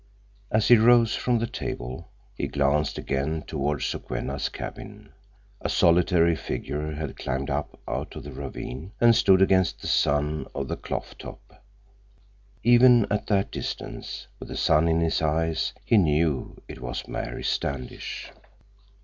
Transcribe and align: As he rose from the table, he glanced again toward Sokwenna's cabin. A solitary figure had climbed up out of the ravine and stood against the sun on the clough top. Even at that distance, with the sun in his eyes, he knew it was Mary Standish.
As 0.49 0.67
he 0.69 0.77
rose 0.77 1.13
from 1.13 1.37
the 1.37 1.45
table, 1.45 2.07
he 2.35 2.47
glanced 2.47 2.97
again 2.97 3.43
toward 3.43 3.83
Sokwenna's 3.83 4.49
cabin. 4.49 5.13
A 5.61 5.69
solitary 5.69 6.35
figure 6.35 6.93
had 6.93 7.15
climbed 7.19 7.51
up 7.51 7.79
out 7.87 8.15
of 8.15 8.23
the 8.23 8.31
ravine 8.31 8.93
and 8.99 9.15
stood 9.15 9.43
against 9.43 9.79
the 9.79 9.85
sun 9.87 10.47
on 10.55 10.65
the 10.65 10.75
clough 10.75 11.05
top. 11.19 11.63
Even 12.63 13.05
at 13.11 13.27
that 13.27 13.51
distance, 13.51 14.25
with 14.39 14.49
the 14.49 14.57
sun 14.57 14.87
in 14.87 15.01
his 15.01 15.21
eyes, 15.21 15.71
he 15.85 15.97
knew 15.97 16.59
it 16.67 16.81
was 16.81 17.07
Mary 17.07 17.43
Standish. 17.43 18.31